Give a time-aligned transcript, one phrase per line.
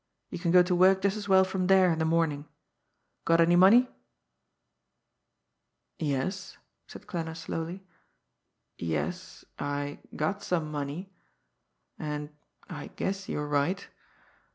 [0.31, 2.45] You can go to work just as well from there in the morning.
[3.23, 3.87] Got any money?"
[5.99, 7.83] "Yes," said Klanner slowly.
[8.79, 11.13] "Yes, I got some money
[11.99, 12.31] and
[12.67, 13.87] I guess you're right.